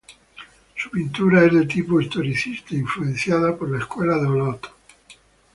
Su 0.75 0.89
pintura 0.89 1.45
es 1.45 1.53
de 1.53 1.67
tipo 1.67 2.01
historicista, 2.01 2.73
influenciada 2.73 3.55
por 3.55 3.69
la 3.69 3.77
Escuela 3.77 4.15
de 4.17 4.25
Olot. 4.25 4.67